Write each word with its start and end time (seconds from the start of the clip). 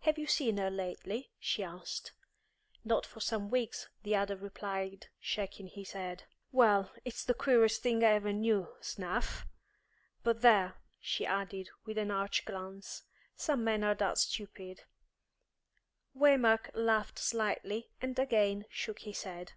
"Have 0.00 0.18
you 0.18 0.26
seen 0.26 0.58
her 0.58 0.68
lately?" 0.70 1.30
she 1.38 1.64
asked. 1.64 2.12
"Not 2.84 3.06
for 3.06 3.20
some 3.20 3.48
weeks," 3.48 3.88
the 4.02 4.14
other 4.14 4.36
replied, 4.36 5.06
shaking 5.18 5.68
his 5.68 5.92
head. 5.92 6.24
"Well, 6.52 6.90
it's 7.06 7.24
the 7.24 7.32
queerest 7.32 7.80
thing 7.80 8.04
I 8.04 8.08
ever 8.08 8.30
knew, 8.34 8.68
s'nough! 8.82 9.46
But, 10.22 10.42
there," 10.42 10.74
she 11.00 11.24
added, 11.24 11.70
with 11.86 11.96
an 11.96 12.10
arch 12.10 12.44
glance, 12.44 13.04
"some 13.36 13.64
men 13.64 13.82
are 13.82 13.94
that 13.94 14.18
stupid" 14.18 14.82
Waymark 16.14 16.68
laughed 16.74 17.18
slightly, 17.18 17.88
and 18.02 18.18
again 18.18 18.66
shook 18.68 18.98
his 18.98 19.22
head. 19.22 19.52